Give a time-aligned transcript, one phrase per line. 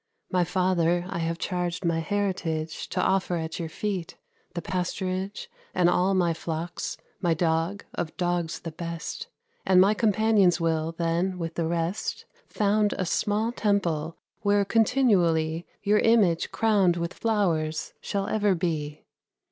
[0.31, 4.17] My father I have charged my heritage To offer at your feet:
[4.55, 9.27] the pasturage, And all my flocks, my dog, of dogs the best;
[9.63, 15.99] And my companions will, then, with the rest, Found a small temple, where continually Your
[15.99, 19.05] image, crowned with flowers, shall ever be.